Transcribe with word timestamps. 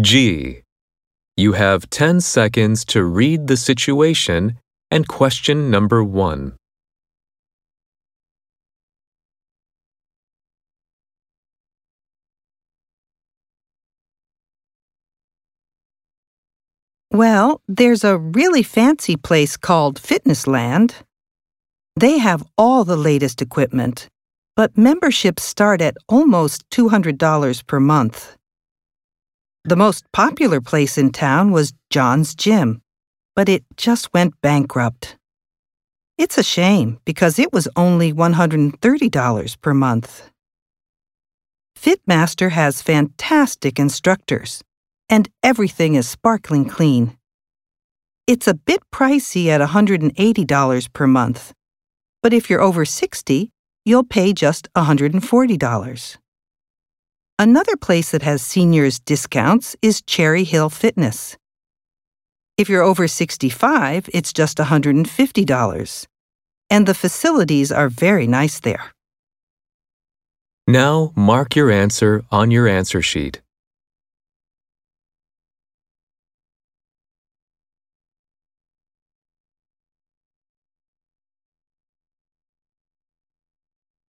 G. 0.00 0.62
You 1.36 1.52
have 1.52 1.90
10 1.90 2.22
seconds 2.22 2.82
to 2.86 3.04
read 3.04 3.46
the 3.46 3.58
situation 3.58 4.58
and 4.90 5.06
question 5.06 5.70
number 5.70 6.02
1. 6.02 6.56
Well, 17.10 17.60
there's 17.68 18.02
a 18.02 18.16
really 18.16 18.62
fancy 18.62 19.16
place 19.16 19.58
called 19.58 20.00
Fitnessland. 20.00 20.94
They 21.96 22.16
have 22.16 22.42
all 22.56 22.84
the 22.84 22.96
latest 22.96 23.42
equipment, 23.42 24.08
but 24.56 24.78
memberships 24.78 25.42
start 25.42 25.82
at 25.82 25.98
almost 26.08 26.64
$200 26.70 27.66
per 27.66 27.78
month. 27.78 28.38
The 29.64 29.76
most 29.76 30.10
popular 30.12 30.60
place 30.60 30.98
in 30.98 31.12
town 31.12 31.52
was 31.52 31.72
John's 31.88 32.34
Gym, 32.34 32.82
but 33.36 33.48
it 33.48 33.62
just 33.76 34.12
went 34.12 34.34
bankrupt. 34.40 35.16
It's 36.18 36.36
a 36.36 36.42
shame 36.42 36.98
because 37.04 37.38
it 37.38 37.52
was 37.52 37.68
only 37.76 38.12
$130 38.12 39.60
per 39.60 39.74
month. 39.74 40.30
Fitmaster 41.78 42.50
has 42.50 42.82
fantastic 42.82 43.78
instructors 43.78 44.64
and 45.08 45.28
everything 45.44 45.94
is 45.94 46.08
sparkling 46.08 46.64
clean. 46.64 47.16
It's 48.26 48.48
a 48.48 48.54
bit 48.54 48.82
pricey 48.92 49.46
at 49.46 49.60
$180 49.60 50.92
per 50.92 51.06
month, 51.06 51.52
but 52.20 52.32
if 52.32 52.50
you're 52.50 52.60
over 52.60 52.84
60, 52.84 53.50
you'll 53.84 54.04
pay 54.04 54.32
just 54.32 54.68
$140. 54.74 56.16
Another 57.42 57.76
place 57.76 58.12
that 58.12 58.22
has 58.22 58.40
seniors 58.40 59.00
discounts 59.00 59.74
is 59.82 60.00
Cherry 60.00 60.44
Hill 60.44 60.70
Fitness. 60.70 61.36
If 62.56 62.68
you're 62.68 62.84
over 62.84 63.08
65, 63.08 64.08
it's 64.14 64.32
just 64.32 64.58
$150, 64.58 66.06
and 66.70 66.86
the 66.86 66.94
facilities 66.94 67.72
are 67.72 67.88
very 67.88 68.28
nice 68.28 68.60
there. 68.60 68.92
Now 70.68 71.12
mark 71.16 71.56
your 71.56 71.72
answer 71.72 72.22
on 72.30 72.52
your 72.52 72.68
answer 72.68 73.02
sheet. 73.02 73.40